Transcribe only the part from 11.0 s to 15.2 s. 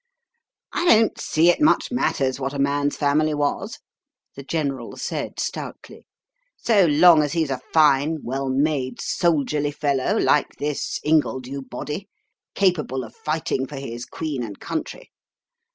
Ingledew body, capable of fighting for his Queen and country.